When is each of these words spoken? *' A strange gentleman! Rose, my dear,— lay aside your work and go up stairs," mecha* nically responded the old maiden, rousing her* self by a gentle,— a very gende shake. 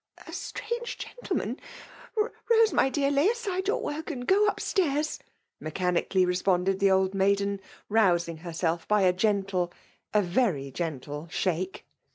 *' 0.15 0.27
A 0.27 0.33
strange 0.33 0.97
gentleman! 0.97 1.59
Rose, 2.15 2.73
my 2.73 2.89
dear,— 2.89 3.11
lay 3.11 3.27
aside 3.29 3.67
your 3.67 3.79
work 3.83 4.09
and 4.09 4.25
go 4.25 4.47
up 4.47 4.59
stairs," 4.59 5.19
mecha* 5.61 5.95
nically 5.95 6.25
responded 6.25 6.79
the 6.79 6.89
old 6.89 7.13
maiden, 7.13 7.61
rousing 7.87 8.37
her* 8.37 8.51
self 8.51 8.87
by 8.87 9.03
a 9.03 9.13
gentle,— 9.13 9.71
a 10.15 10.23
very 10.23 10.71
gende 10.71 11.27
shake. 11.29 11.85